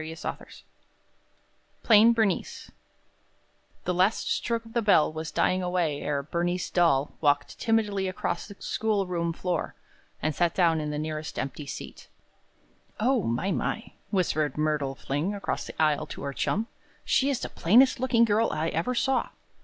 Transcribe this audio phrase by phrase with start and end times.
[0.15, 0.61] Selected,
[1.83, 2.71] PLAIN BERNICE
[3.83, 8.47] The last stroke of the bell was dying away ere Bernice Dahl walked timidly across
[8.47, 9.75] the schoolroom floor,
[10.19, 12.07] and sat down in the nearest empty seat.
[12.99, 16.65] "O, my, my!" whispered Myrtle Fling across the aisle to her chum.
[17.05, 19.29] "She is the plainest looking girl I ever saw."